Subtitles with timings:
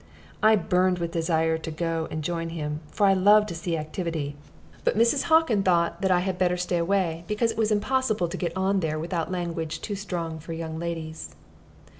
[0.41, 4.35] I burned with desire to go and join him, for I love to see activity;
[4.83, 5.25] but Mrs.
[5.25, 8.79] Hockin thought that I had better stay away, because it was impossible to get on
[8.79, 11.35] there without language too strong for young ladies.